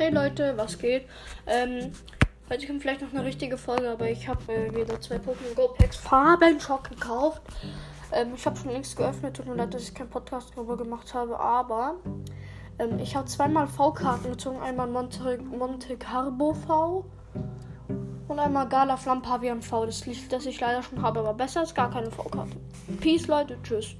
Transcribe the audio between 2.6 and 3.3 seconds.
kommt vielleicht noch eine